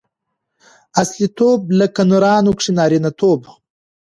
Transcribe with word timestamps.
اصیلتوب؛ 1.01 1.59
لکه 1.79 2.01
نرانو 2.09 2.51
کښي 2.57 2.71
نارينه 2.77 3.11
توب. 3.19 3.41